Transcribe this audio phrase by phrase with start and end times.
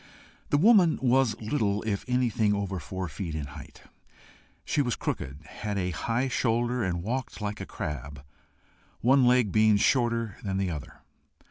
[0.49, 3.83] The woman was little if anything over four feet in height.
[4.65, 8.23] She was crooked, had a high shoulder, and walked like a crab,
[9.01, 11.01] one leg being shorter than the other.